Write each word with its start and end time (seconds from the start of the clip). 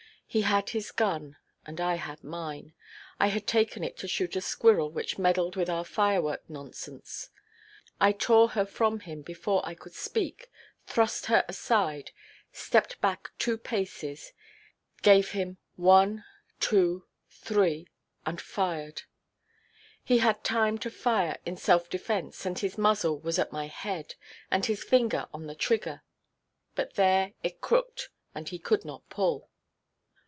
He 0.33 0.43
had 0.43 0.69
his 0.69 0.91
gun, 0.93 1.35
and 1.65 1.81
I 1.81 1.95
had 1.95 2.23
mine; 2.23 2.73
I 3.19 3.27
had 3.27 3.45
taken 3.45 3.83
it 3.83 3.97
to 3.97 4.07
shoot 4.07 4.33
a 4.37 4.39
squirrel 4.39 4.89
which 4.89 5.17
meddled 5.17 5.57
with 5.57 5.69
our 5.69 5.83
firework 5.83 6.49
nonsense. 6.49 7.31
I 7.99 8.13
tore 8.13 8.47
her 8.51 8.65
from 8.65 9.01
him 9.01 9.23
before 9.23 9.61
I 9.65 9.75
could 9.75 9.91
speak, 9.93 10.49
thrust 10.87 11.25
her 11.25 11.43
aside, 11.49 12.11
stepped 12.53 13.01
back 13.01 13.31
two 13.39 13.57
paces, 13.57 14.31
gave 15.01 15.31
him 15.31 15.57
'one, 15.75 16.23
two, 16.61 17.03
three,' 17.29 17.89
and 18.25 18.39
fired. 18.39 19.01
He 20.01 20.19
had 20.19 20.45
time 20.45 20.77
to 20.77 20.89
fire 20.89 21.39
in 21.45 21.57
self–defence, 21.57 22.45
and 22.45 22.57
his 22.57 22.77
muzzle 22.77 23.19
was 23.19 23.37
at 23.37 23.51
my 23.51 23.67
head, 23.67 24.15
and 24.49 24.65
his 24.65 24.81
finger 24.81 25.27
on 25.33 25.47
the 25.47 25.55
trigger; 25.55 26.03
but 26.73 26.93
there 26.93 27.33
it 27.43 27.59
crooked, 27.59 28.03
and 28.33 28.47
he 28.47 28.59
could 28.59 28.85
not 28.85 29.09
pull. 29.09 29.49